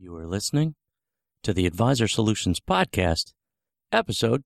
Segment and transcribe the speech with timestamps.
[0.00, 0.76] You are listening
[1.42, 3.32] to the Advisor Solutions Podcast,
[3.90, 4.44] episode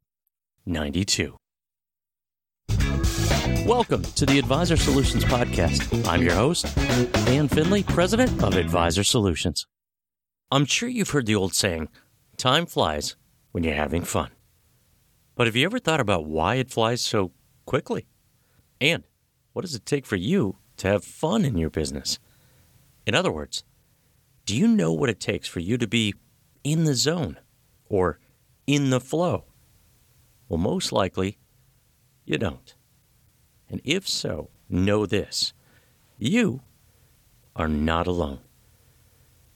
[0.64, 1.36] 92.
[3.66, 6.08] Welcome to the Advisor Solutions Podcast.
[6.08, 6.74] I'm your host,
[7.26, 9.66] Dan Finley, president of Advisor Solutions.
[10.50, 11.90] I'm sure you've heard the old saying,
[12.38, 13.16] time flies
[13.50, 14.30] when you're having fun.
[15.34, 17.32] But have you ever thought about why it flies so
[17.66, 18.06] quickly?
[18.80, 19.04] And
[19.52, 22.18] what does it take for you to have fun in your business?
[23.06, 23.64] In other words,
[24.44, 26.14] do you know what it takes for you to be
[26.64, 27.38] in the zone
[27.88, 28.18] or
[28.66, 29.44] in the flow?
[30.48, 31.38] Well, most likely
[32.24, 32.74] you don't.
[33.68, 35.52] And if so, know this
[36.18, 36.60] you
[37.56, 38.38] are not alone.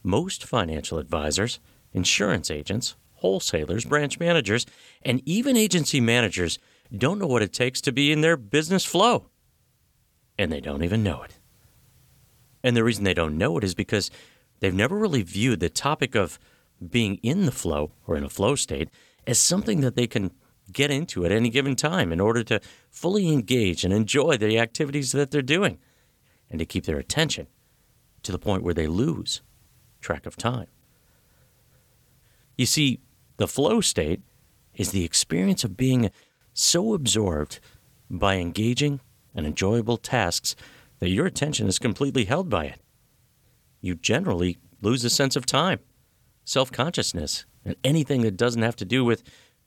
[0.03, 1.59] Most financial advisors,
[1.93, 4.65] insurance agents, wholesalers, branch managers,
[5.03, 6.59] and even agency managers
[6.95, 9.27] don't know what it takes to be in their business flow.
[10.37, 11.37] And they don't even know it.
[12.63, 14.11] And the reason they don't know it is because
[14.59, 16.39] they've never really viewed the topic of
[16.89, 18.89] being in the flow or in a flow state
[19.25, 20.31] as something that they can
[20.71, 22.59] get into at any given time in order to
[22.89, 25.77] fully engage and enjoy the activities that they're doing
[26.49, 27.47] and to keep their attention
[28.23, 29.41] to the point where they lose
[30.01, 30.67] track of time.
[32.57, 32.99] You see,
[33.37, 34.21] the flow state
[34.75, 36.11] is the experience of being
[36.53, 37.59] so absorbed
[38.09, 38.99] by engaging
[39.35, 40.55] and enjoyable tasks
[40.99, 42.81] that your attention is completely held by it.
[43.87, 45.79] You generally lose a sense of time,
[46.43, 49.23] self consciousness, and anything that doesn't have to do with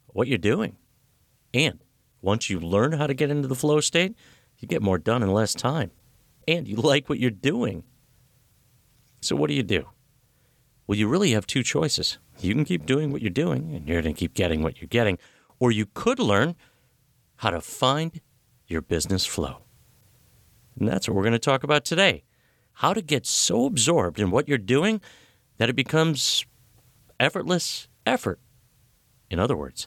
[0.09, 0.77] what you're doing.
[1.55, 1.83] And
[2.21, 4.15] once you learn how to get into the flow state,
[4.59, 5.91] you get more done in less time.
[6.47, 7.83] And you like what you're doing.
[9.23, 9.89] So, what do you do?
[10.87, 12.19] Well, you really have two choices.
[12.41, 14.89] You can keep doing what you're doing, and you're going to keep getting what you're
[14.89, 15.17] getting,
[15.59, 16.57] or you could learn
[17.37, 18.21] how to find
[18.67, 19.63] your business flow.
[20.79, 22.25] And that's what we're going to talk about today
[22.81, 25.03] how to get so absorbed in what you're doing
[25.59, 26.47] that it becomes
[27.21, 28.41] effortless effort.
[29.29, 29.87] In other words,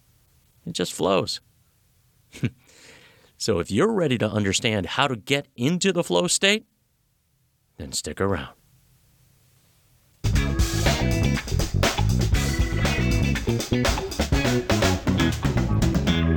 [0.64, 1.42] it just flows.
[3.38, 6.68] so if you're ready to understand how to get into the flow state,
[7.78, 8.54] then stick around.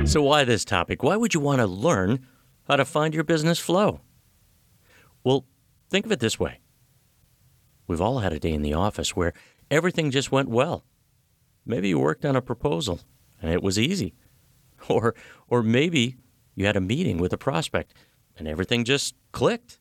[0.07, 1.03] So, why this topic?
[1.03, 2.25] Why would you want to learn
[2.67, 4.01] how to find your business flow?
[5.23, 5.45] Well,
[5.89, 6.59] think of it this way
[7.87, 9.33] we've all had a day in the office where
[9.71, 10.83] everything just went well.
[11.65, 12.99] Maybe you worked on a proposal
[13.41, 14.13] and it was easy.
[14.89, 15.15] Or,
[15.47, 16.17] or maybe
[16.53, 17.95] you had a meeting with a prospect
[18.37, 19.79] and everything just clicked.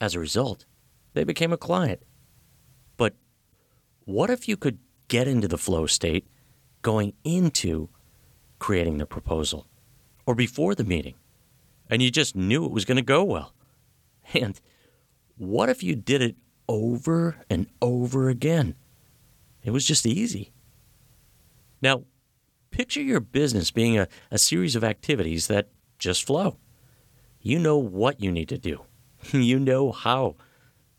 [0.00, 0.64] As a result,
[1.12, 2.02] they became a client.
[2.96, 3.16] But
[4.06, 4.78] what if you could
[5.08, 6.26] get into the flow state
[6.80, 7.90] going into
[8.58, 9.66] creating the proposal
[10.24, 11.16] or before the meeting
[11.90, 13.52] and you just knew it was going to go well?
[14.34, 14.58] And
[15.38, 16.36] what if you did it
[16.68, 18.74] over and over again?
[19.62, 20.52] It was just easy.
[21.80, 22.04] Now,
[22.70, 25.68] picture your business being a, a series of activities that
[25.98, 26.58] just flow.
[27.40, 28.84] You know what you need to do,
[29.32, 30.36] you know how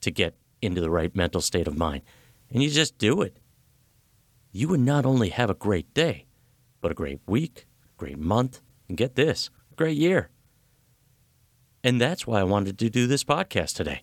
[0.02, 2.02] to get into the right mental state of mind,
[2.50, 3.38] and you just do it.
[4.52, 6.26] You would not only have a great day,
[6.82, 7.68] but a great week,
[7.98, 10.30] great month, and get this, a great year.
[11.84, 14.02] And that's why I wanted to do this podcast today.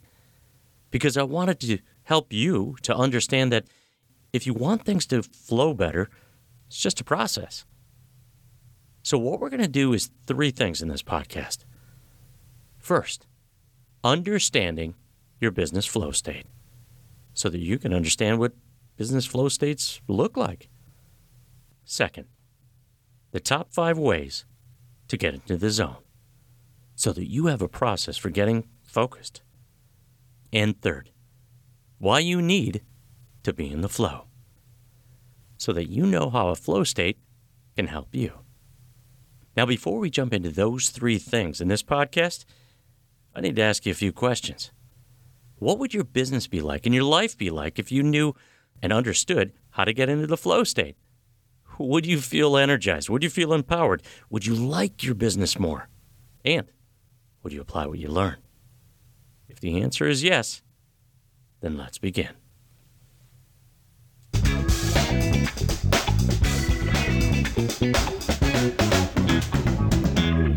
[0.90, 3.66] Because I wanted to help you to understand that
[4.32, 6.10] if you want things to flow better,
[6.66, 7.64] it's just a process.
[9.02, 11.58] So, what we're going to do is three things in this podcast.
[12.78, 13.26] First,
[14.02, 14.94] understanding
[15.40, 16.46] your business flow state
[17.34, 18.54] so that you can understand what
[18.96, 20.68] business flow states look like.
[21.84, 22.26] Second,
[23.32, 24.44] the top five ways
[25.08, 25.98] to get into the zone
[26.94, 29.42] so that you have a process for getting focused.
[30.52, 31.10] And third,
[31.98, 32.82] why you need
[33.42, 34.26] to be in the flow
[35.56, 37.18] so that you know how a flow state
[37.76, 38.32] can help you.
[39.56, 42.44] Now, before we jump into those three things in this podcast,
[43.34, 44.70] I need to ask you a few questions.
[45.58, 48.34] What would your business be like and your life be like if you knew
[48.82, 50.96] and understood how to get into the flow state?
[51.78, 53.08] Would you feel energized?
[53.08, 54.02] Would you feel empowered?
[54.30, 55.88] Would you like your business more?
[56.44, 56.66] And
[57.42, 58.36] would you apply what you learn?
[59.56, 60.60] If the answer is yes,
[61.62, 62.28] then let's begin.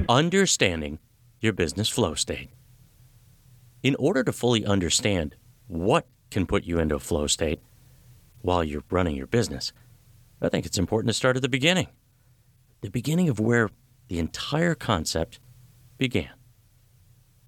[0.09, 0.99] Understanding
[1.39, 2.49] your business flow state.
[3.83, 5.37] In order to fully understand
[5.67, 7.61] what can put you into a flow state
[8.41, 9.71] while you're running your business,
[10.41, 11.87] I think it's important to start at the beginning.
[12.81, 13.69] The beginning of where
[14.09, 15.39] the entire concept
[15.97, 16.38] began.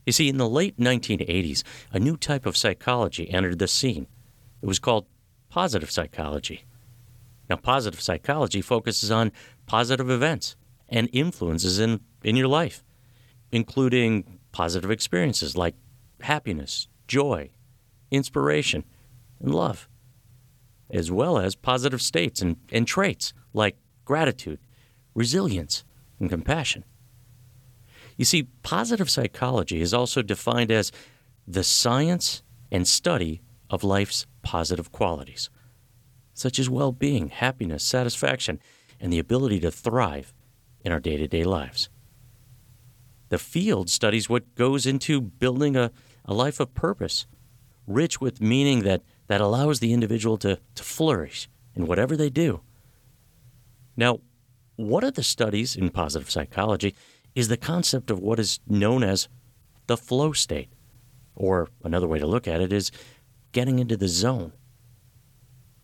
[0.06, 4.08] You see, in the late 1980s, a new type of psychology entered the scene.
[4.62, 5.06] It was called
[5.50, 6.66] positive psychology.
[7.50, 9.32] Now, positive psychology focuses on
[9.66, 10.56] positive events
[10.90, 12.84] and influences in, in your life,
[13.52, 15.76] including positive experiences like
[16.22, 17.52] happiness, joy,
[18.10, 18.84] inspiration,
[19.40, 19.88] and love,
[20.90, 24.60] as well as positive states and, and traits like gratitude,
[25.14, 25.84] resilience,
[26.20, 26.84] and compassion.
[28.22, 30.92] You see, positive psychology is also defined as
[31.48, 35.50] the science and study of life's positive qualities,
[36.36, 38.60] such as well being, happiness, satisfaction,
[39.00, 40.36] and the ability to thrive
[40.82, 41.90] in our day to day lives.
[43.30, 45.92] The field studies what goes into building a,
[46.24, 47.26] a life of purpose,
[47.88, 52.62] rich with meaning that, that allows the individual to, to flourish in whatever they do.
[53.98, 54.20] Now,
[54.76, 56.94] one of the studies in positive psychology
[57.36, 59.28] is the concept of what is known as
[59.88, 60.70] the flow state.
[61.36, 62.92] Or another way to look at it is
[63.52, 64.54] getting into the zone.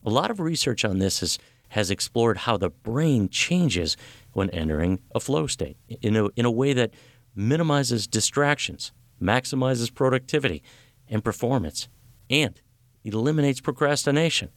[0.06, 1.40] A lot of research on this has,
[1.70, 3.98] has explored how the brain changes
[4.34, 6.94] when entering a flow state in a, in a way that
[7.36, 8.92] minimizes distractions,
[9.22, 10.64] maximizes productivity
[11.08, 11.88] and performance,
[12.30, 12.62] and
[13.04, 14.50] eliminates procrastination.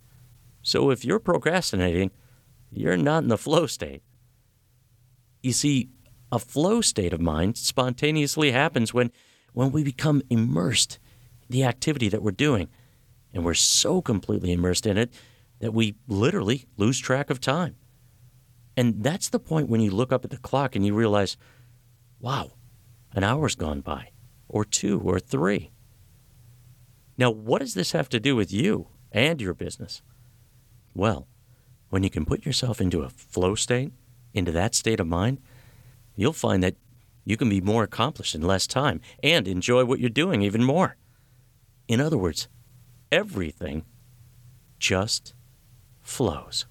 [0.62, 2.10] So if you're procrastinating,
[2.70, 4.02] you're not in the flow state.
[5.42, 5.88] You see,
[6.32, 9.10] a flow state of mind spontaneously happens when,
[9.52, 10.98] when we become immersed
[11.42, 12.68] in the activity that we're doing.
[13.32, 15.12] And we're so completely immersed in it
[15.60, 17.76] that we literally lose track of time.
[18.76, 21.36] And that's the point when you look up at the clock and you realize,
[22.20, 22.52] wow,
[23.12, 24.10] an hour's gone by,
[24.48, 25.70] or two, or three.
[27.18, 30.02] Now, what does this have to do with you and your business?
[30.94, 31.28] Well,
[31.90, 33.92] when you can put yourself into a flow state,
[34.32, 35.40] into that state of mind,
[36.20, 36.76] you'll find that
[37.24, 40.96] you can be more accomplished in less time and enjoy what you're doing even more.
[41.88, 42.48] In other words,
[43.10, 43.84] everything
[44.78, 45.34] just
[46.00, 46.66] flows.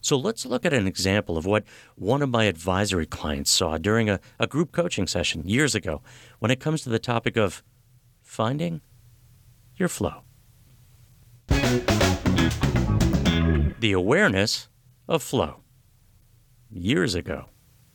[0.00, 1.64] So let's look at an example of what
[1.94, 6.02] one of my advisory clients saw during a, a group coaching session years ago
[6.38, 7.62] when it comes to the topic of
[8.22, 8.80] finding
[9.76, 10.22] your flow.
[13.78, 14.68] The awareness
[15.06, 15.60] of flow.
[16.70, 17.46] Years ago,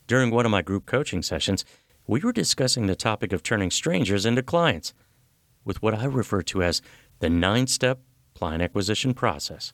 [0.08, 1.66] during one of my group coaching sessions,
[2.08, 4.94] we were discussing the topic of turning strangers into clients
[5.64, 6.82] with what I refer to as
[7.20, 8.00] the nine step
[8.36, 9.74] client acquisition process.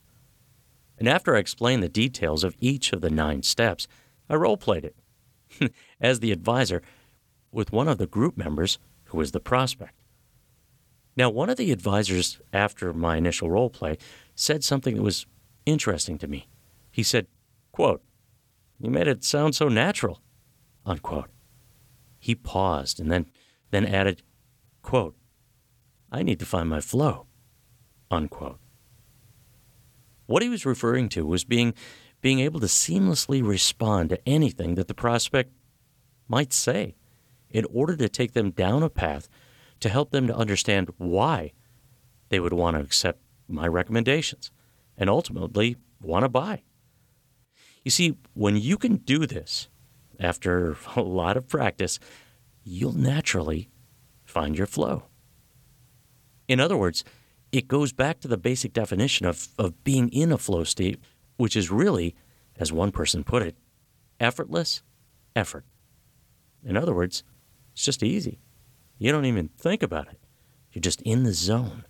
[0.98, 3.86] And after I explained the details of each of the nine steps,
[4.28, 6.82] I role played it as the advisor
[7.50, 10.00] with one of the group members who was the prospect.
[11.14, 13.98] Now, one of the advisors, after my initial role play,
[14.34, 15.26] said something that was
[15.66, 16.48] interesting to me.
[16.90, 17.26] He said,
[17.70, 18.02] quote,
[18.82, 20.20] You made it sound so natural,
[20.84, 21.30] unquote.
[22.18, 23.26] He paused and then,
[23.70, 24.24] then added,
[24.82, 25.14] quote,
[26.10, 27.26] I need to find my flow,
[28.10, 28.58] unquote.
[30.26, 31.74] What he was referring to was being,
[32.20, 35.52] being able to seamlessly respond to anything that the prospect
[36.26, 36.96] might say
[37.50, 39.28] in order to take them down a path
[39.78, 41.52] to help them to understand why
[42.30, 44.50] they would want to accept my recommendations
[44.98, 46.62] and ultimately want to buy.
[47.82, 49.68] You see, when you can do this
[50.18, 51.98] after a lot of practice,
[52.64, 53.68] you'll naturally
[54.24, 55.04] find your flow.
[56.48, 57.04] In other words,
[57.50, 60.98] it goes back to the basic definition of, of being in a flow state,
[61.36, 62.14] which is really,
[62.56, 63.56] as one person put it,
[64.18, 64.82] effortless
[65.36, 65.64] effort.
[66.64, 67.22] In other words,
[67.72, 68.40] it's just easy.
[68.98, 70.20] You don't even think about it.
[70.72, 71.84] You're just in the zone.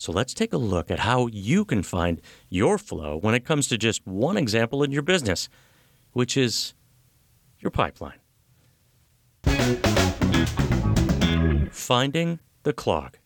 [0.00, 3.68] So let's take a look at how you can find your flow when it comes
[3.68, 5.50] to just one example in your business,
[6.12, 6.72] which is
[7.58, 8.18] your pipeline.
[11.70, 13.18] Finding the clog.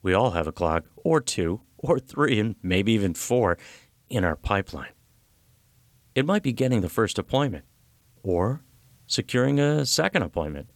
[0.00, 3.58] We all have a clog, or two, or three, and maybe even four
[4.08, 4.94] in our pipeline.
[6.14, 7.66] It might be getting the first appointment,
[8.22, 8.62] or
[9.06, 10.70] securing a second appointment,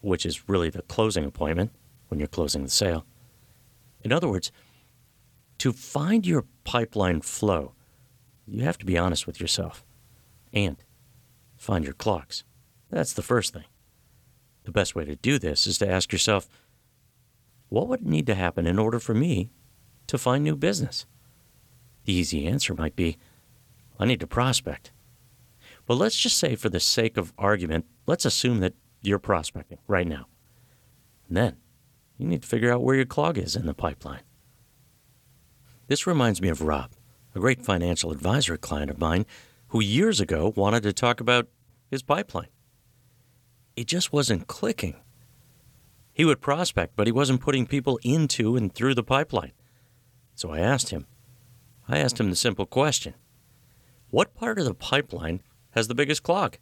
[0.00, 1.72] which is really the closing appointment
[2.08, 3.04] when you're closing the sale.
[4.02, 4.52] In other words,
[5.58, 7.74] to find your pipeline flow,
[8.46, 9.84] you have to be honest with yourself
[10.52, 10.76] and
[11.56, 12.44] find your clocks.
[12.90, 13.64] That's the first thing.
[14.64, 16.48] The best way to do this is to ask yourself,
[17.68, 19.50] what would need to happen in order for me
[20.08, 21.06] to find new business?
[22.04, 23.16] The easy answer might be
[23.98, 24.92] I need to prospect.
[25.86, 30.06] But let's just say, for the sake of argument, let's assume that you're prospecting right
[30.06, 30.26] now.
[31.28, 31.56] And then
[32.22, 34.22] you need to figure out where your clog is in the pipeline.
[35.88, 36.92] This reminds me of Rob,
[37.34, 39.26] a great financial advisory client of mine
[39.68, 41.48] who years ago wanted to talk about
[41.90, 42.48] his pipeline.
[43.74, 44.94] It just wasn't clicking.
[46.12, 49.52] He would prospect, but he wasn't putting people into and through the pipeline.
[50.34, 51.06] So I asked him.
[51.88, 53.14] I asked him the simple question
[54.10, 56.58] What part of the pipeline has the biggest clog?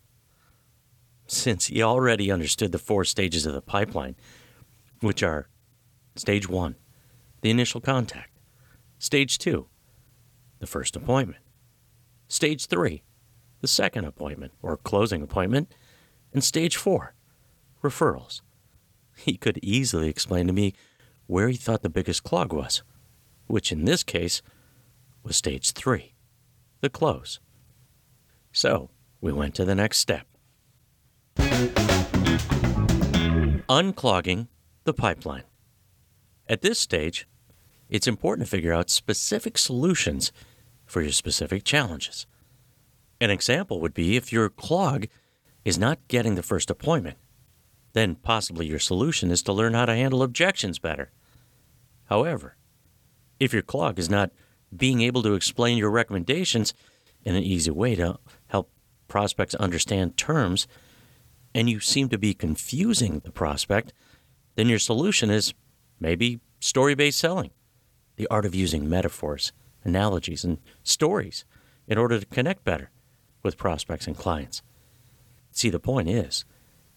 [1.27, 4.17] Since he already understood the four stages of the pipeline,
[5.01, 5.50] which are
[6.21, 6.77] stage one,
[7.41, 8.39] the initial contact,
[8.99, 9.69] stage two,
[10.59, 11.43] the first appointment,
[12.29, 13.03] stage three,
[13.63, 15.75] the second appointment or closing appointment,
[16.35, 17.15] and stage four,
[17.83, 18.43] referrals.
[19.17, 20.75] He could easily explain to me
[21.27, 22.83] where he thought the biggest clog was,
[23.47, 24.43] which in this case
[25.23, 26.15] was stage three,
[26.83, 27.41] the close.
[28.53, 30.27] So we went to the next step
[33.71, 34.49] unclogging
[34.83, 35.45] the pipeline.
[36.51, 37.29] At this stage,
[37.89, 40.33] it's important to figure out specific solutions
[40.85, 42.27] for your specific challenges.
[43.21, 45.07] An example would be if your clog
[45.65, 47.19] is not getting the first appointment,
[47.93, 51.13] then possibly your solution is to learn how to handle objections better.
[52.07, 52.57] However,
[53.39, 54.33] if your clog is not
[54.77, 56.75] being able to explain your recommendations
[57.23, 58.73] in an easy way to help
[59.07, 60.67] prospects understand terms,
[61.55, 63.93] and you seem to be confusing the prospect,
[64.57, 65.55] then your solution is
[66.01, 67.51] maybe story based selling,
[68.17, 69.53] the art of using metaphors,
[69.85, 71.45] analogies, and stories
[71.87, 72.91] in order to connect better
[73.43, 74.63] with prospects and clients.
[75.53, 76.45] See, the point is,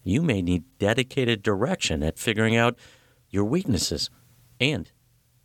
[0.03, 2.77] you may need dedicated direction at figuring out
[3.29, 4.10] your weaknesses
[4.60, 4.91] and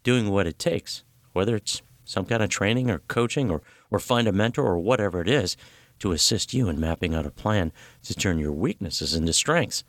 [0.03, 4.27] doing what it takes, whether it's some kind of training or coaching or, or find
[4.27, 5.57] a mentor or whatever it is
[5.99, 7.73] to assist you in mapping out a plan
[8.03, 9.85] to turn your weaknesses into strengths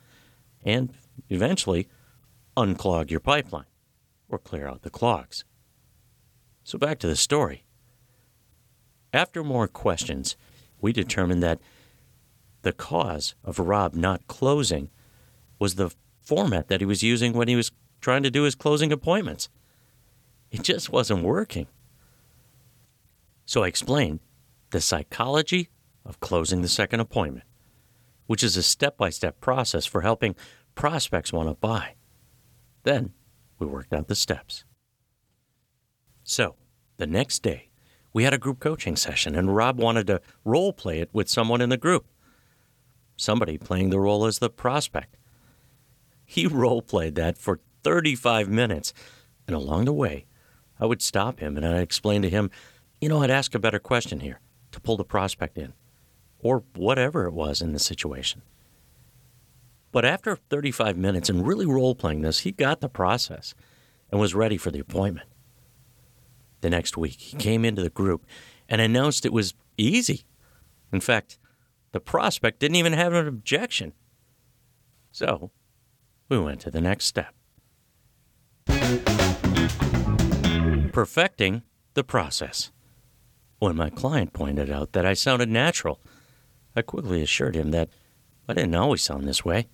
[0.64, 0.92] and
[1.28, 1.88] eventually
[2.56, 3.66] unclog your pipeline
[4.28, 5.44] or clear out the clogs.
[6.64, 7.64] So back to the story.
[9.12, 10.36] After more questions,
[10.80, 11.60] we determined that
[12.62, 14.90] the cause of Rob not closing
[15.58, 15.90] was the
[16.20, 19.48] format that he was using when he was trying to do his closing appointments.
[20.50, 21.66] It just wasn't working.
[23.46, 24.20] So I explained
[24.70, 25.70] the psychology
[26.04, 27.46] of closing the second appointment,
[28.26, 30.36] which is a step by step process for helping
[30.74, 31.94] prospects want to buy.
[32.82, 33.12] Then
[33.58, 34.64] we worked out the steps.
[36.22, 36.56] So
[36.96, 37.68] the next day,
[38.12, 41.60] we had a group coaching session, and Rob wanted to role play it with someone
[41.60, 42.06] in the group.
[43.16, 45.16] Somebody playing the role as the prospect.
[46.24, 48.92] He role played that for 35 minutes,
[49.46, 50.26] and along the way,
[50.78, 52.50] I would stop him and I'd explain to him,
[53.00, 54.40] you know, I'd ask a better question here
[54.72, 55.74] to pull the prospect in,
[56.38, 58.42] or whatever it was in the situation.
[59.92, 63.54] But after 35 minutes and really role playing this, he got the process
[64.10, 65.28] and was ready for the appointment.
[66.60, 68.24] The next week, he came into the group
[68.68, 70.24] and announced it was easy.
[70.92, 71.38] In fact,
[71.92, 73.92] the prospect didn't even have an objection.
[75.10, 75.50] So,
[76.28, 77.34] we went to the next step
[80.90, 81.62] perfecting
[81.94, 82.70] the process.
[83.58, 86.00] When my client pointed out that I sounded natural,
[86.74, 87.88] I quickly assured him that
[88.48, 89.68] I didn't always sound this way.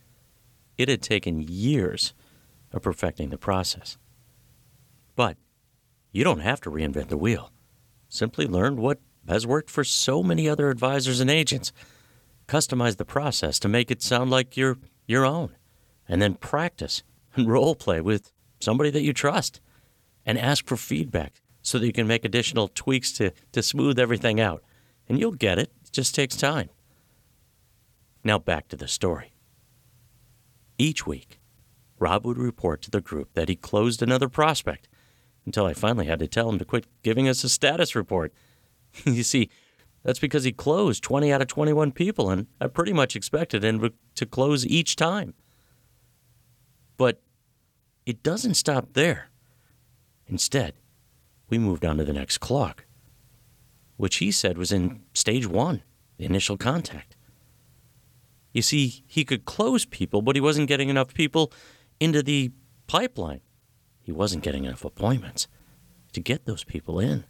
[0.78, 2.12] It had taken years
[2.72, 3.96] of perfecting the process.
[5.14, 5.36] But
[6.12, 7.50] you don't have to reinvent the wheel.
[8.08, 11.72] Simply learn what has worked for so many other advisors and agents.
[12.46, 15.56] Customize the process to make it sound like you're your own,
[16.08, 17.02] and then practice
[17.34, 19.60] and role play with somebody that you trust
[20.24, 24.40] and ask for feedback so that you can make additional tweaks to, to smooth everything
[24.40, 24.62] out.
[25.08, 26.68] And you'll get it, it just takes time.
[28.24, 29.35] Now back to the story.
[30.78, 31.40] Each week,
[31.98, 34.88] Rob would report to the group that he closed another prospect
[35.46, 38.32] until I finally had to tell him to quit giving us a status report.
[39.04, 39.48] you see,
[40.02, 43.90] that's because he closed 20 out of 21 people, and I pretty much expected him
[44.14, 45.34] to close each time.
[46.96, 47.22] But
[48.04, 49.30] it doesn't stop there.
[50.26, 50.74] Instead,
[51.48, 52.84] we moved on to the next clock,
[53.96, 55.82] which he said was in stage one,
[56.18, 57.15] the initial contact.
[58.56, 61.52] You see, he could close people, but he wasn't getting enough people
[62.00, 62.52] into the
[62.86, 63.42] pipeline.
[64.00, 65.46] He wasn't getting enough appointments
[66.14, 67.26] to get those people in.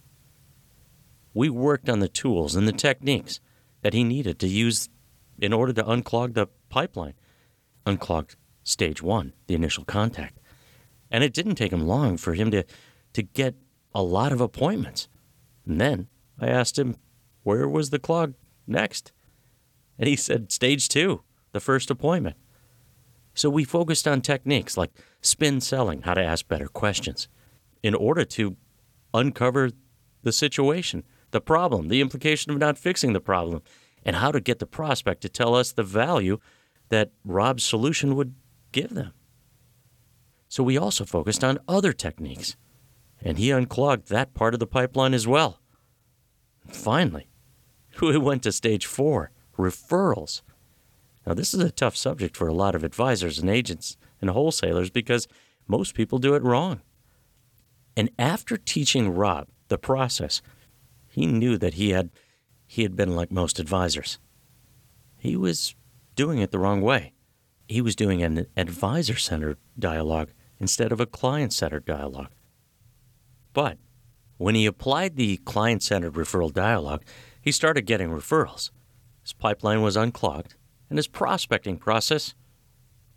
[1.33, 3.41] We worked on the tools and the techniques
[3.81, 4.87] that he needed to use
[5.37, 7.15] in order to unclog the pipeline,
[7.85, 10.39] unclog stage one, the initial contact.
[11.11, 12.63] And it didn't take him long for him to
[13.11, 13.55] to get
[13.93, 15.09] a lot of appointments.
[15.65, 16.07] And then
[16.39, 16.95] I asked him,
[17.43, 18.33] where was the clog
[18.65, 19.11] next?
[19.99, 22.35] And he said, stage two, the first appointment.
[23.33, 27.27] So we focused on techniques like spin selling, how to ask better questions,
[27.83, 28.57] in order to
[29.13, 29.71] uncover
[30.23, 33.61] the situation, the problem, the implication of not fixing the problem,
[34.03, 36.39] and how to get the prospect to tell us the value
[36.89, 38.33] that Rob's solution would
[38.71, 39.13] give them.
[40.49, 42.55] So we also focused on other techniques,
[43.21, 45.59] and he unclogged that part of the pipeline as well.
[46.69, 47.27] Finally,
[48.01, 50.41] we went to stage four referrals.
[51.25, 54.89] Now, this is a tough subject for a lot of advisors and agents and wholesalers
[54.89, 55.27] because
[55.67, 56.81] most people do it wrong.
[57.95, 60.41] And after teaching Rob the process,
[61.09, 62.11] he knew that he had
[62.67, 64.19] he had been like most advisors.
[65.17, 65.73] He was
[66.15, 67.13] doing it the wrong way.
[67.67, 72.31] He was doing an advisor centered dialogue instead of a client centered dialogue.
[73.53, 73.77] But
[74.37, 77.03] when he applied the client centered referral dialogue,
[77.41, 78.69] he started getting referrals.
[79.27, 80.55] His pipeline was unclogged,
[80.89, 82.33] and his prospecting process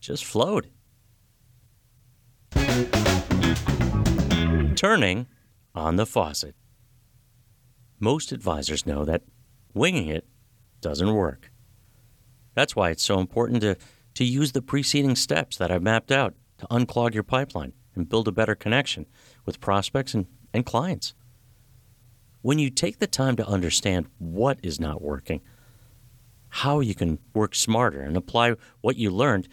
[0.01, 0.67] just flowed.
[4.75, 5.29] Turning
[5.73, 6.57] on the faucet.
[8.01, 9.23] Most advisors know that
[9.73, 10.27] winging it
[10.81, 11.53] doesn't work.
[12.57, 13.77] That's why it's so important to,
[14.15, 18.27] to use the preceding steps that I've mapped out to unclog your pipeline and build
[18.27, 19.07] a better connection
[19.47, 21.15] with prospects and, and clients.
[22.43, 25.41] When you take the time to understand what is not working,
[26.51, 29.49] how you can work smarter and apply what you learned,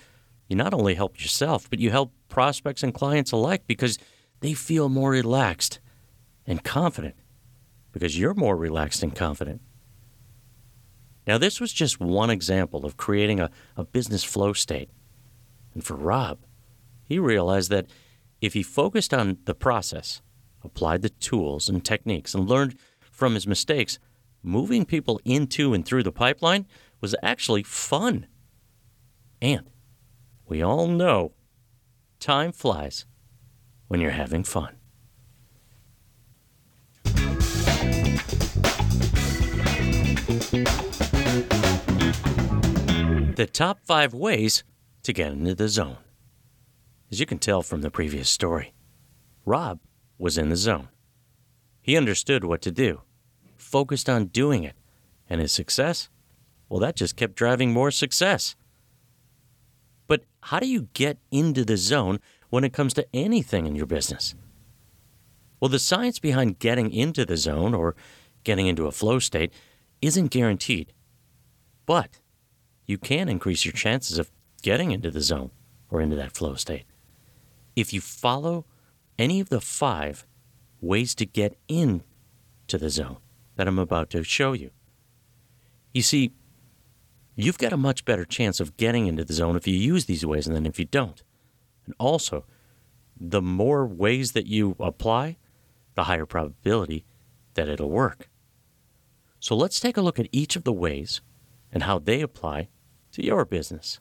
[0.48, 3.98] you not only help yourself, but you help prospects and clients alike because
[4.42, 5.80] they feel more relaxed
[6.46, 7.16] and confident
[7.92, 9.62] because you're more relaxed and confident.
[11.26, 14.90] Now, this was just one example of creating a, a business flow state.
[15.74, 16.40] And for Rob,
[17.04, 17.88] he realized that
[18.40, 20.22] if he focused on the process,
[20.64, 22.78] applied the tools and techniques, and learned
[23.12, 24.00] from his mistakes,
[24.44, 26.66] moving people into and through the pipeline
[27.02, 28.28] was actually fun.
[29.42, 29.70] And
[30.48, 31.34] we all know
[32.20, 33.06] time flies
[33.88, 34.76] when you're having fun.
[43.36, 44.64] The top five ways
[45.04, 45.98] to get into the zone.
[47.12, 48.74] As you can tell from the previous story,
[49.46, 49.80] Rob
[50.18, 50.90] was in the zone.
[51.82, 53.02] He understood what to do,
[53.56, 54.76] focused on doing it,
[55.30, 56.10] and his success
[56.70, 58.56] well, that just kept driving more success.
[60.08, 63.86] But how do you get into the zone when it comes to anything in your
[63.86, 64.36] business?
[65.60, 67.96] Well, the science behind getting into the zone or
[68.44, 69.52] getting into a flow state
[70.02, 70.94] isn't guaranteed.
[71.86, 72.20] But
[72.86, 75.52] you can increase your chances of getting into the zone
[75.90, 76.86] or into that flow state
[77.76, 78.66] if you follow
[79.20, 80.26] any of the five
[80.82, 83.18] ways to get into the zone
[83.56, 84.72] that I'm about to show you.
[85.94, 86.32] You see,
[87.38, 90.26] you've got a much better chance of getting into the zone if you use these
[90.26, 91.24] ways than if you don't.
[91.86, 92.46] And also,
[93.18, 95.38] the more ways that you apply,
[95.96, 97.06] the higher probability
[97.54, 98.30] that it'll work.
[99.40, 101.22] So let's take a look at each of the ways
[101.72, 102.70] and how they apply
[103.12, 104.00] to your business.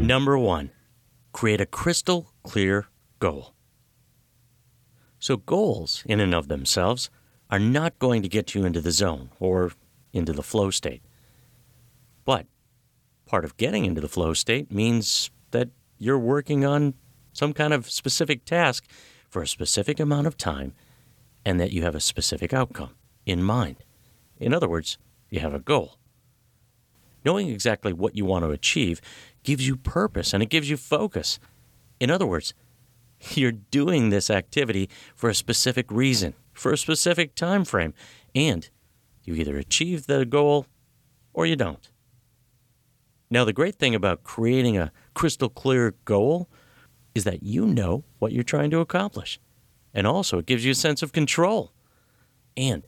[0.00, 0.70] Number one,
[1.32, 2.88] create a crystal clear
[3.20, 3.54] goal.
[5.18, 7.10] So, goals in and of themselves
[7.50, 9.72] are not going to get you into the zone or
[10.12, 11.02] into the flow state.
[12.24, 12.46] But
[13.26, 15.68] part of getting into the flow state means that
[15.98, 16.94] you're working on
[17.32, 18.84] some kind of specific task
[19.28, 20.74] for a specific amount of time
[21.44, 22.90] and that you have a specific outcome
[23.24, 23.76] in mind.
[24.38, 25.96] In other words, you have a goal.
[27.24, 29.00] Knowing exactly what you want to achieve
[29.42, 31.38] gives you purpose and it gives you focus.
[31.98, 32.54] In other words,
[33.34, 37.94] you're doing this activity for a specific reason, for a specific time frame,
[38.34, 38.68] and
[39.24, 40.66] you either achieve the goal
[41.32, 41.90] or you don't.
[43.30, 46.48] Now, the great thing about creating a crystal clear goal
[47.14, 49.38] is that you know what you're trying to accomplish.
[49.94, 51.72] And also, it gives you a sense of control.
[52.56, 52.82] And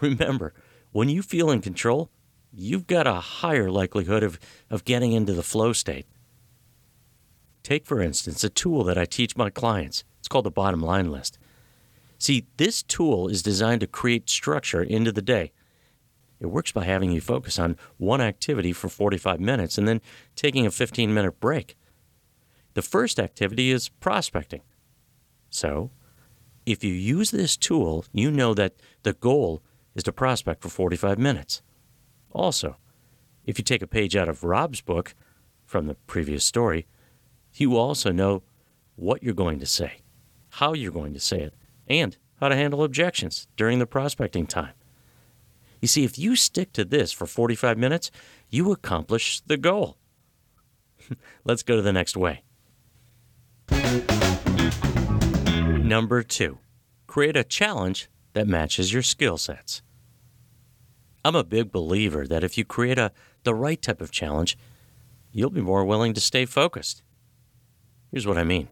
[0.00, 0.52] remember,
[0.92, 2.10] when you feel in control,
[2.52, 6.06] you've got a higher likelihood of, of getting into the flow state.
[7.62, 10.04] Take, for instance, a tool that I teach my clients.
[10.18, 11.38] It's called the bottom line list.
[12.18, 15.52] See, this tool is designed to create structure into the day
[16.40, 20.00] it works by having you focus on one activity for 45 minutes and then
[20.34, 21.76] taking a 15 minute break.
[22.74, 24.62] The first activity is prospecting.
[25.50, 25.90] So,
[26.64, 29.62] if you use this tool, you know that the goal
[29.94, 31.62] is to prospect for 45 minutes.
[32.30, 32.76] Also,
[33.44, 35.14] if you take a page out of Rob's book
[35.64, 36.86] from the previous story,
[37.54, 38.42] you also know
[38.94, 40.02] what you're going to say,
[40.50, 41.54] how you're going to say it,
[41.88, 44.72] and how to handle objections during the prospecting time.
[45.80, 48.10] You see, if you stick to this for 45 minutes,
[48.48, 49.96] you accomplish the goal.
[51.44, 52.42] Let's go to the next way.
[55.82, 56.58] Number two,
[57.06, 59.82] create a challenge that matches your skill sets.
[61.24, 63.12] I'm a big believer that if you create a,
[63.42, 64.56] the right type of challenge,
[65.32, 67.02] you'll be more willing to stay focused.
[68.10, 68.68] Here's what I mean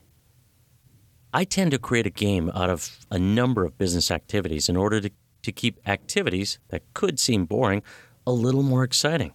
[1.33, 5.01] I tend to create a game out of a number of business activities in order
[5.01, 5.11] to,
[5.49, 7.83] to keep activities that could seem boring
[8.27, 9.33] a little more exciting.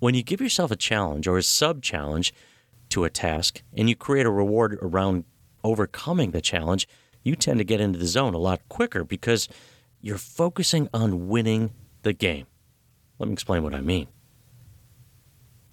[0.00, 2.34] When you give yourself a challenge or a sub challenge
[2.88, 5.24] to a task and you create a reward around
[5.62, 6.88] overcoming the challenge,
[7.22, 9.48] you tend to get into the zone a lot quicker because
[10.00, 11.70] you're focusing on winning
[12.02, 12.46] the game.
[13.20, 14.08] Let me explain what I mean.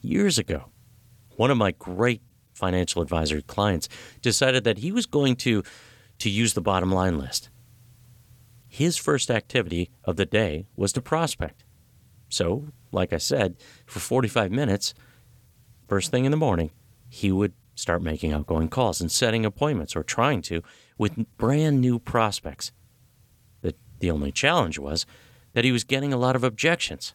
[0.02, 0.66] Years ago,
[1.36, 2.22] one of my great
[2.54, 3.90] financial advisory clients
[4.22, 5.64] decided that he was going to,
[6.20, 7.50] to use the bottom line list.
[8.74, 11.64] His first activity of the day was to prospect.
[12.28, 14.96] So, like I said, for 45 minutes,
[15.88, 16.72] first thing in the morning,
[17.08, 20.64] he would start making outgoing calls and setting appointments or trying to
[20.98, 22.72] with brand new prospects.
[23.62, 25.06] The, the only challenge was
[25.54, 27.14] that he was getting a lot of objections.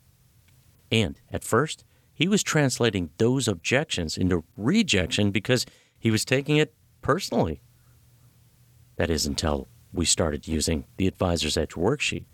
[0.93, 5.67] And at first, he was translating those objections into rejection because
[5.99, 7.63] he was taking it personally.
[8.95, 12.25] That is until we started using the Advisor's Edge worksheet,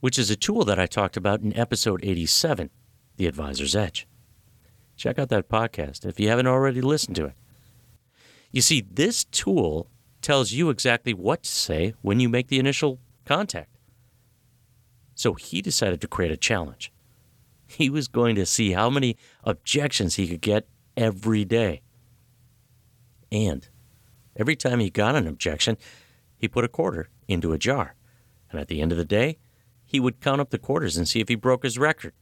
[0.00, 2.70] which is a tool that I talked about in episode 87,
[3.16, 4.06] The Advisor's Edge.
[4.96, 7.34] Check out that podcast if you haven't already listened to it.
[8.50, 9.88] You see, this tool
[10.20, 13.70] tells you exactly what to say when you make the initial contact.
[15.14, 16.92] So he decided to create a challenge
[17.72, 21.82] he was going to see how many objections he could get every day.
[23.30, 23.66] And
[24.36, 25.76] every time he got an objection,
[26.42, 27.94] he put a quarter into a jar.
[28.50, 29.38] And at the end of the day,
[29.84, 32.12] he would count up the quarters and see if he broke his record.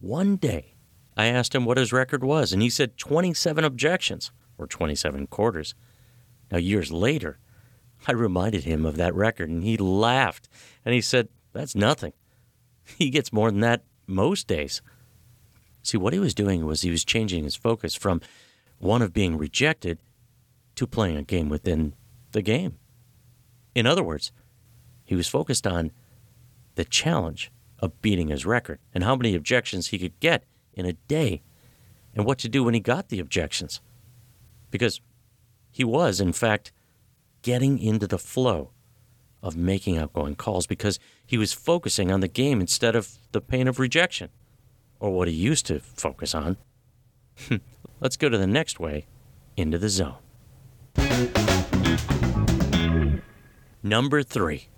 [0.00, 0.74] One day,
[1.16, 5.76] I asked him what his record was, and he said 27 objections, or 27 quarters.
[6.50, 7.38] Now, years later,
[8.08, 10.48] I reminded him of that record, and he laughed,
[10.84, 12.12] and he said, That's nothing.
[12.96, 14.82] He gets more than that most days.
[15.82, 18.22] See, what he was doing was he was changing his focus from
[18.78, 19.98] one of being rejected
[20.76, 21.94] to playing a game within
[22.32, 22.78] the game.
[23.78, 24.32] In other words,
[25.04, 25.92] he was focused on
[26.74, 30.42] the challenge of beating his record and how many objections he could get
[30.74, 31.42] in a day
[32.12, 33.80] and what to do when he got the objections.
[34.72, 35.00] Because
[35.70, 36.72] he was, in fact,
[37.42, 38.72] getting into the flow
[39.44, 43.68] of making outgoing calls because he was focusing on the game instead of the pain
[43.68, 44.28] of rejection,
[44.98, 46.56] or what he used to focus on.
[48.00, 49.06] Let's go to the next way
[49.56, 50.16] into the zone.
[53.82, 54.68] Number three,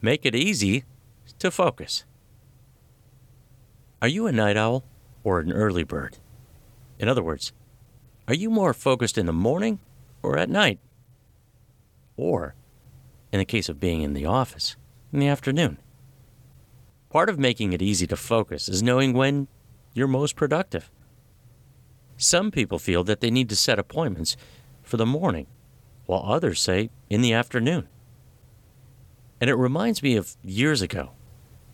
[0.00, 0.84] make it easy
[1.38, 2.04] to focus.
[4.00, 4.84] Are you a night owl
[5.22, 6.18] or an early bird?
[6.98, 7.52] In other words,
[8.26, 9.78] are you more focused in the morning
[10.22, 10.80] or at night?
[12.16, 12.56] Or
[13.32, 14.76] in the case of being in the office,
[15.12, 15.78] in the afternoon.
[17.10, 19.46] Part of making it easy to focus is knowing when
[19.94, 20.90] you're most productive.
[22.16, 24.36] Some people feel that they need to set appointments
[24.82, 25.46] for the morning,
[26.06, 27.88] while others say in the afternoon.
[29.42, 31.10] And it reminds me of years ago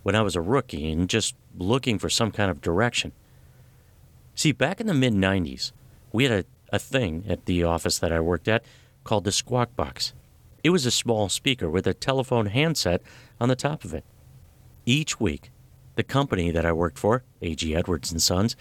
[0.02, 3.12] when I was a rookie and just looking for some kind of direction.
[4.34, 5.72] See, back in the mid 90s,
[6.10, 8.64] we had a, a thing at the office that I worked at
[9.04, 10.14] called the Squawk Box.
[10.64, 13.02] It was a small speaker with a telephone handset
[13.38, 14.04] on the top of it.
[14.86, 15.50] Each week,
[15.96, 17.76] the company that I worked for, A.G.
[17.76, 18.56] Edwards and Sons,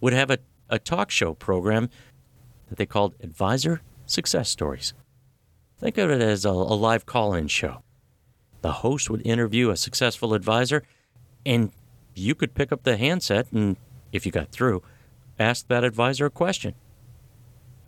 [0.00, 1.88] would have a, a talk show program
[2.68, 4.92] that they called Advisor Success Stories.
[5.78, 7.84] Think of it as a, a live call in show.
[8.64, 10.84] The host would interview a successful advisor,
[11.44, 11.70] and
[12.14, 13.76] you could pick up the handset and,
[14.10, 14.82] if you got through,
[15.38, 16.74] ask that advisor a question.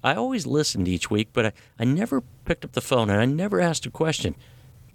[0.05, 3.25] I always listened each week, but I, I never picked up the phone and I
[3.25, 4.35] never asked a question.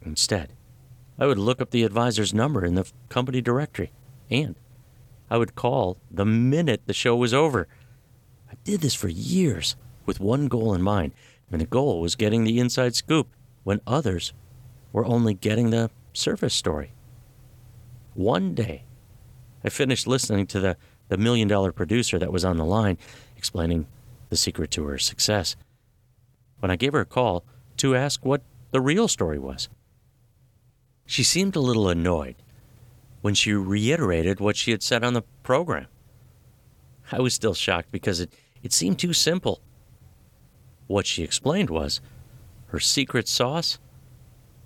[0.04, 0.54] Instead,
[1.18, 3.92] I would look up the advisor's number in the company directory
[4.30, 4.54] and
[5.32, 7.68] I would call the minute the show was over.
[8.52, 11.14] I did this for years with one goal in mind,
[11.52, 13.30] and the goal was getting the inside scoop
[13.64, 14.32] when others
[14.92, 16.92] were only getting the surface story.
[18.14, 18.84] One day,
[19.64, 20.78] I finished listening to the,
[21.08, 22.98] the million dollar producer that was on the line
[23.38, 23.88] explaining
[24.30, 25.56] the secret to her success,
[26.60, 27.44] when I gave her a call
[27.78, 29.70] to ask what the real story was.
[31.06, 32.36] She seemed a little annoyed
[33.22, 35.88] when she reiterated what she had said on the program.
[37.12, 38.32] I was still shocked because it,
[38.64, 39.62] it seemed too simple.
[40.88, 42.00] What she explained was
[42.68, 43.80] her secret sauce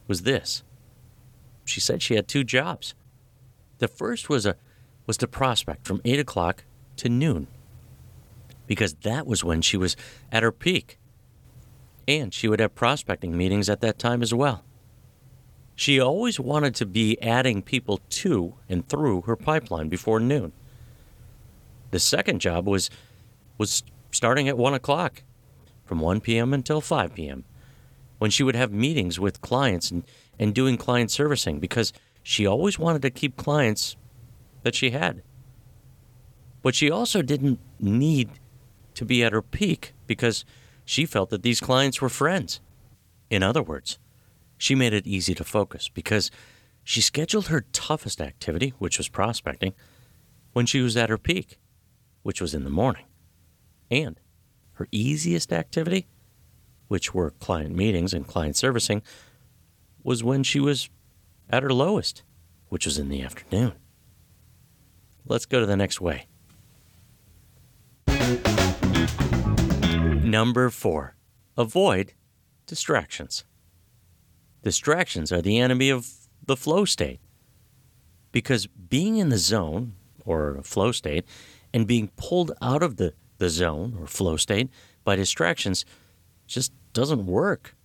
[0.08, 0.64] was this.
[1.64, 2.94] She said she had two jobs.
[3.80, 4.56] The first was a
[5.08, 6.64] was to prospect from eight o'clock
[6.98, 7.48] to noon
[8.68, 9.96] because that was when she was
[10.32, 10.98] at her peak.
[12.08, 14.64] And she would have prospecting meetings at that time as well.
[15.76, 20.54] She always wanted to be adding people to and through her pipeline before noon.
[21.92, 22.90] The second job was
[23.58, 25.24] was starting at one o'clock,
[25.86, 26.54] from 1 p.m.
[26.54, 27.46] until 5 p.m.,
[28.18, 30.04] when she would have meetings with clients and,
[30.40, 33.96] and doing client servicing because she always wanted to keep clients
[34.64, 35.22] that she had.
[36.62, 38.30] But she also didn't need
[38.96, 40.46] to be at her peak because
[40.84, 42.62] she felt that these clients were friends.
[43.30, 44.00] In other words,
[44.58, 46.32] she made it easy to focus because
[46.84, 49.74] she scheduled her toughest activity, which was prospecting,
[50.54, 51.58] when she was at her peak,
[52.24, 53.06] which was in the morning.
[53.92, 54.20] And
[54.74, 56.08] her easiest activity,
[56.88, 59.02] which were client meetings and client servicing,
[60.04, 60.90] was when she was
[61.50, 62.24] at her lowest,
[62.70, 63.74] which was in the afternoon.
[65.26, 66.28] Let's go to the next way.
[70.24, 71.16] Number four,
[71.58, 72.14] avoid
[72.66, 73.46] distractions.
[74.64, 76.12] Distractions are the enemy of
[76.46, 77.20] the flow state
[78.32, 79.94] because being in the zone
[80.26, 81.26] or flow state
[81.74, 84.70] and being pulled out of the, the zone or flow state
[85.04, 85.86] by distractions
[86.48, 87.76] just doesn't work.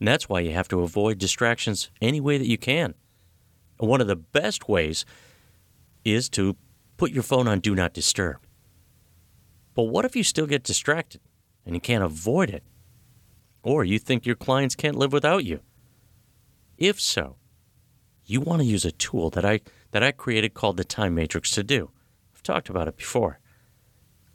[0.00, 2.94] And that's why you have to avoid distractions any way that you can.
[3.78, 5.04] One of the best ways
[6.04, 6.56] is to
[6.96, 8.38] put your phone on Do Not Disturb.
[9.74, 11.20] But what if you still get distracted
[11.64, 12.64] and you can't avoid it?
[13.62, 15.60] Or you think your clients can't live without you?
[16.78, 17.36] If so,
[18.24, 21.50] you want to use a tool that I, that I created called the Time Matrix
[21.52, 21.90] to do.
[22.34, 23.40] I've talked about it before.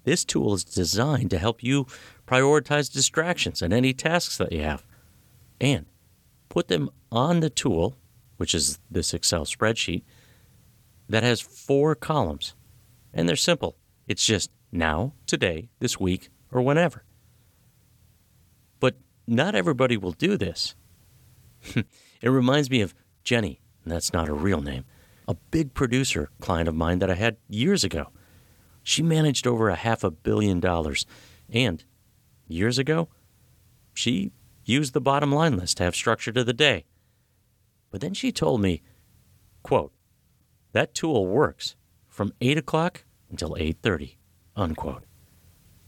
[0.04, 1.88] This tool is designed to help you
[2.28, 4.86] prioritize distractions and any tasks that you have
[5.62, 5.86] and
[6.50, 7.96] put them on the tool,
[8.38, 10.04] which is this Excel spreadsheet,
[11.10, 12.54] that has four columns.
[13.14, 17.04] And they're simple it's just now, today, this week, or whenever.
[18.80, 20.76] But not everybody will do this.
[21.76, 24.84] it reminds me of Jenny, and that's not her real name,
[25.28, 28.10] a big producer client of mine that I had years ago.
[28.84, 31.06] She managed over a half a billion dollars,
[31.50, 31.84] and
[32.48, 33.10] years ago,
[33.94, 34.32] she
[34.66, 36.86] used the bottom line list to have structure to the day.
[37.92, 38.82] But then she told me,
[39.62, 39.94] quote,
[40.74, 41.76] that tool works
[42.10, 44.18] from 8 o'clock until 8.30,
[44.56, 45.04] unquote.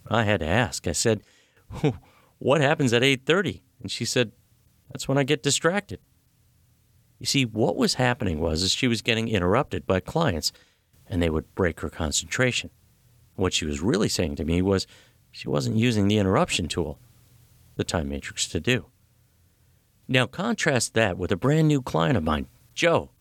[0.10, 0.88] I had to ask.
[0.88, 1.22] I said,
[2.40, 3.62] what happens at 8.30?
[3.82, 4.32] And she said,
[4.92, 6.00] that's when I get distracted.
[7.20, 10.52] You see, what was happening was is she was getting interrupted by clients,
[11.08, 12.70] and they would break her concentration.
[13.36, 14.88] What she was really saying to me was
[15.32, 17.00] she wasn't using the interruption tool,
[17.76, 18.86] the time matrix to do.
[20.08, 23.12] Now contrast that with a brand new client of mine, Joe.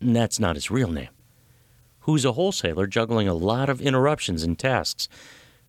[0.00, 1.10] That's not his real name.
[2.00, 5.08] Who's a wholesaler juggling a lot of interruptions and tasks,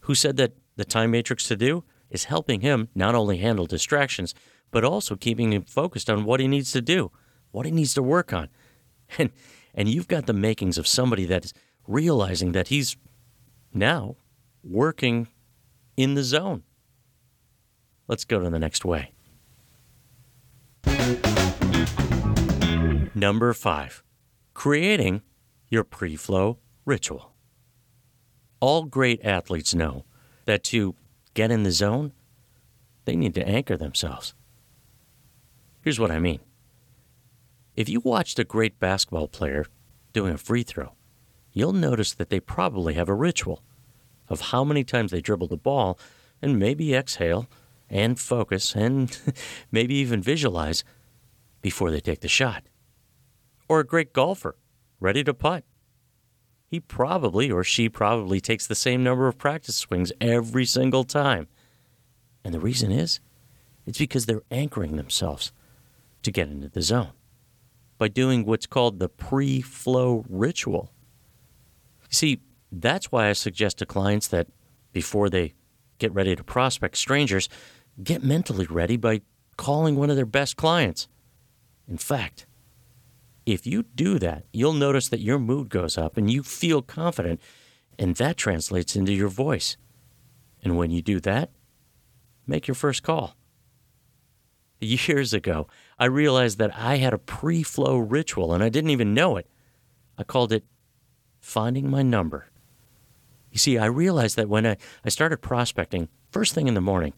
[0.01, 4.33] who said that the time matrix to do is helping him not only handle distractions,
[4.71, 7.11] but also keeping him focused on what he needs to do
[7.51, 8.49] what he needs to work on.
[9.17, 9.29] And,
[9.73, 11.53] and you've got the makings of somebody that's
[11.85, 12.95] realizing that he's
[13.73, 14.15] now
[14.63, 15.27] working
[15.97, 16.63] in the zone.
[18.07, 19.11] Let's go to the next way.
[23.13, 24.03] Number five,
[24.53, 25.21] creating
[25.69, 27.33] your pre flow ritual.
[28.59, 30.05] All great athletes know
[30.45, 30.95] that to
[31.33, 32.13] get in the zone,
[33.05, 34.33] they need to anchor themselves.
[35.81, 36.39] Here's what I mean
[37.75, 39.65] if you watched a great basketball player
[40.13, 40.93] doing a free throw,
[41.53, 43.63] you'll notice that they probably have a ritual
[44.29, 45.99] of how many times they dribble the ball
[46.41, 47.47] and maybe exhale
[47.89, 49.19] and focus and
[49.71, 50.83] maybe even visualize
[51.61, 52.63] before they take the shot.
[53.67, 54.55] Or a great golfer
[54.99, 55.65] ready to putt.
[56.67, 61.49] He probably or she probably takes the same number of practice swings every single time.
[62.45, 63.19] And the reason is,
[63.85, 65.51] it's because they're anchoring themselves
[66.23, 67.11] to get into the zone
[67.97, 70.91] by doing what's called the pre flow ritual.
[72.11, 74.47] You see, that's why I suggest to clients that
[74.91, 75.53] before they
[75.97, 77.47] get ready to prospect strangers,
[78.03, 79.21] get mentally ready by
[79.57, 81.07] calling one of their best clients.
[81.87, 82.45] In fact,
[83.45, 87.39] if you do that, you'll notice that your mood goes up and you feel confident,
[87.97, 89.77] and that translates into your voice.
[90.63, 91.49] And when you do that,
[92.45, 93.35] make your first call.
[94.79, 99.13] Years ago, I realized that I had a pre flow ritual and I didn't even
[99.13, 99.47] know it.
[100.17, 100.65] I called it
[101.41, 102.47] finding my number.
[103.51, 107.13] You see, I realized that when I, I started prospecting first thing in the morning,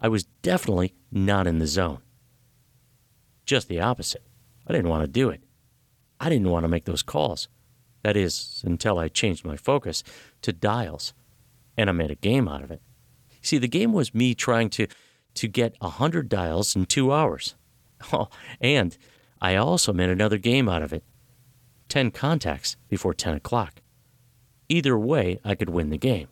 [0.00, 2.00] I was definitely not in the zone.
[3.46, 4.22] Just the opposite.
[4.66, 5.40] I didn't want to do it.
[6.20, 7.48] I didn't want to make those calls.
[8.02, 10.02] That is, until I changed my focus
[10.42, 11.14] to dials
[11.76, 12.82] and I made a game out of it.
[13.40, 14.88] See, the game was me trying to
[15.34, 17.54] to get 100 dials in two hours.
[18.12, 18.28] Oh,
[18.60, 18.96] and
[19.40, 21.02] I also made another game out of it
[21.88, 23.80] 10 contacts before 10 o'clock.
[24.70, 26.28] either way, I could win the game.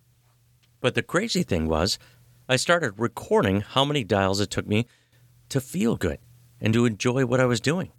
[0.82, 1.98] But the crazy thing was,
[2.48, 4.86] I started recording how many dials it took me
[5.48, 6.18] to feel good
[6.60, 7.92] and to enjoy what I was doing.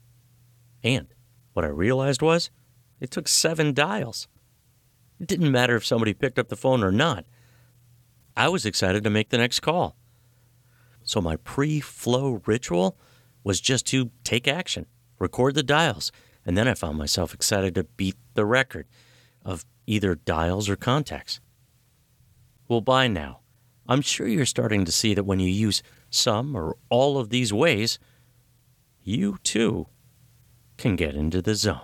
[0.83, 1.07] And
[1.53, 2.51] what I realized was,
[2.99, 4.27] it took seven dials.
[5.19, 7.25] It didn't matter if somebody picked up the phone or not.
[8.35, 9.95] I was excited to make the next call.
[11.03, 12.97] So my pre flow ritual
[13.43, 14.85] was just to take action,
[15.19, 16.11] record the dials,
[16.47, 18.87] and then I found myself excited to beat the record
[19.43, 21.41] of either dials or contacts.
[22.69, 23.41] Well, by now,
[23.85, 27.51] I'm sure you're starting to see that when you use some or all of these
[27.51, 27.99] ways,
[29.03, 29.87] you too
[30.77, 31.81] can get into the zone.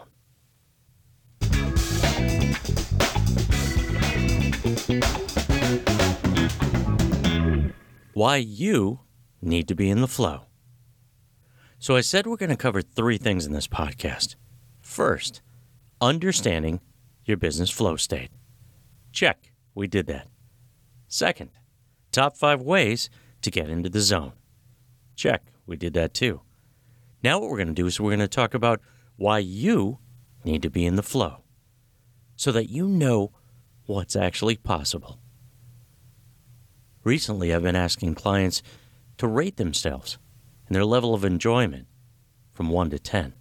[8.14, 9.02] Why you
[9.42, 10.44] need to be in the flow.
[11.80, 14.36] So, I said we're going to cover three things in this podcast.
[14.94, 15.42] First,
[16.00, 16.80] understanding
[17.26, 18.30] your business flow state.
[19.12, 20.28] Check, we did that.
[21.08, 21.50] Second,
[22.12, 23.10] top five ways
[23.42, 24.34] to get into the zone.
[25.16, 26.42] Check, we did that too.
[27.24, 28.82] Now, what we're going to do is we're going to talk about
[29.16, 29.98] why you
[30.46, 31.38] need to be in the flow
[32.36, 33.32] so that you know
[33.88, 35.18] what's actually possible.
[37.04, 38.62] Recently, I've been asking clients
[39.18, 40.20] to rate themselves
[40.68, 41.88] and their level of enjoyment
[42.54, 43.34] from 1 to 10,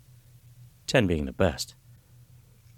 [0.93, 1.75] 10 being the best.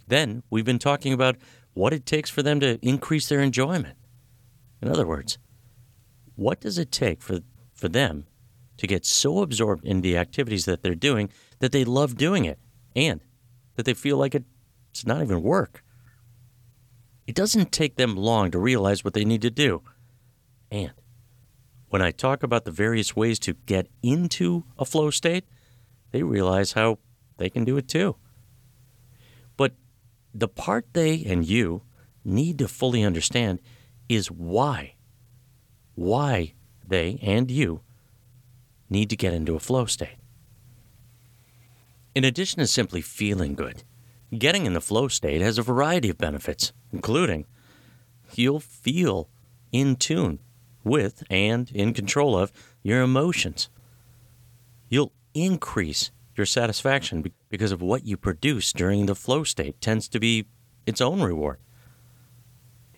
[0.07, 1.37] Then we've been talking about
[1.73, 3.99] what it takes for them to increase their enjoyment.
[4.81, 5.37] In other words,
[6.37, 7.41] what does it take for,
[7.73, 8.27] for them
[8.77, 12.61] to get so absorbed in the activities that they're doing that they love doing it
[12.95, 13.21] and
[13.75, 15.83] that they feel like it's not even work?
[17.27, 19.83] It doesn't take them long to realize what they need to do.
[20.71, 20.93] And
[21.89, 25.47] when I talk about the various ways to get into a flow state,
[26.13, 27.01] they realize how
[27.37, 28.17] they can do it too.
[29.57, 29.73] But
[30.35, 31.83] the part they and you
[32.25, 33.61] need to fully understand
[34.09, 34.95] is why.
[35.95, 36.55] Why
[36.87, 37.81] they and you
[38.91, 40.17] need to get into a flow state.
[42.15, 43.83] In addition to simply feeling good,
[44.37, 47.47] getting in the flow state has a variety of benefits, including
[48.35, 49.29] you'll feel
[49.73, 50.39] in tune
[50.85, 53.69] with and in control of your emotions.
[54.89, 60.19] You'll increase your satisfaction because of what you produce during the flow state tends to
[60.19, 60.47] be
[60.87, 61.59] its own reward.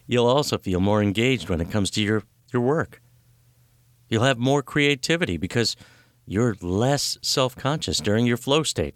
[0.07, 2.23] You'll also feel more engaged when it comes to your,
[2.53, 3.03] your work.
[4.09, 5.77] You'll have more creativity because
[6.25, 8.95] you're less self conscious during your flow state.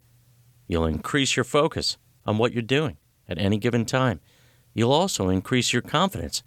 [0.66, 2.96] You'll increase your focus on what you're doing
[3.28, 4.20] at any given time.
[4.72, 6.42] You'll also increase your confidence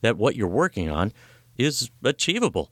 [0.00, 1.12] that what you're working on
[1.56, 2.70] is achievable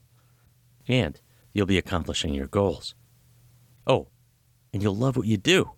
[0.87, 1.19] and
[1.53, 2.93] you'll be accomplishing your goals.
[3.87, 4.07] Oh,
[4.73, 5.71] and you'll love what you do.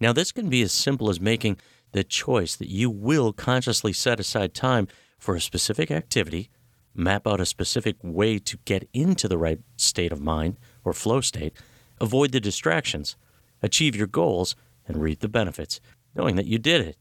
[0.00, 1.58] Now, this can be as simple as making
[1.92, 6.48] the choice that you will consciously set aside time for a specific activity,
[6.94, 11.20] map out a specific way to get into the right state of mind or flow
[11.20, 11.52] state,
[12.00, 13.16] avoid the distractions,
[13.62, 15.80] achieve your goals, and reap the benefits,
[16.14, 16.96] knowing that you did it.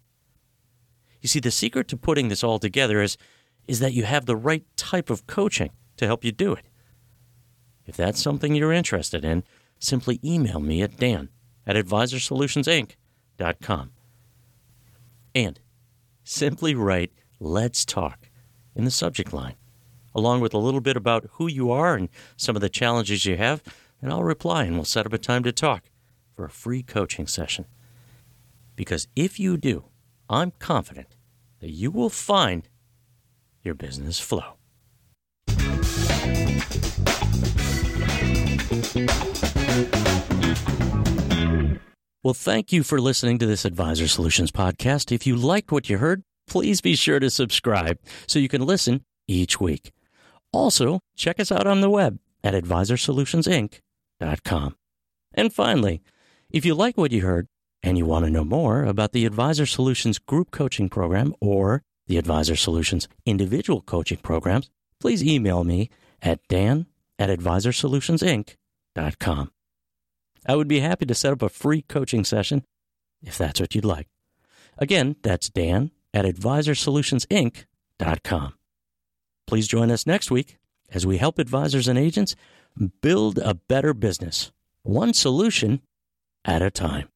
[1.22, 3.18] You see, the secret to putting this all together is,
[3.68, 6.66] is that you have the right type of coaching to help you do it.
[7.86, 9.44] If that's something you're interested in,
[9.80, 11.30] simply email me at dan
[11.65, 13.92] at advisorsolutionsinc.com.
[15.36, 15.60] And
[16.24, 18.30] simply write Let's Talk
[18.76, 19.56] in the subject line,
[20.13, 23.38] along with a little bit about who you are and some of the challenges you
[23.38, 23.63] have,
[24.02, 25.89] and I'll reply and we'll set up a time to talk
[26.36, 27.65] for a free coaching session.
[28.76, 29.86] Because if you do,
[30.30, 31.15] I'm confident
[31.60, 32.70] that you will find
[33.62, 34.56] your business flow.
[42.30, 45.12] Well, thank you for listening to this Advisor Solutions podcast.
[45.12, 49.04] If you liked what you heard, please be sure to subscribe so you can listen
[49.28, 49.92] each week.
[50.54, 54.76] Also, check us out on the web at advisorsolutionsinc.com.
[55.34, 56.04] And finally,
[56.52, 57.48] if you like what you heard
[57.82, 62.17] and you want to know more about the Advisor Solutions group coaching program or the
[62.17, 64.69] Advisor Solutions individual coaching programs,
[65.00, 65.90] please email me
[66.21, 66.86] at dan
[67.17, 69.52] at advisorsolutionsinc.com.
[70.46, 72.63] I would be happy to set up a free coaching session
[73.21, 74.08] if that's what you'd like.
[74.77, 78.54] Again, that's Dan at advisorsolutionsinc.com.
[79.46, 80.58] Please join us next week
[80.92, 82.35] as we help advisors and agents
[83.02, 85.81] build a better business, one solution
[86.46, 87.10] at a time.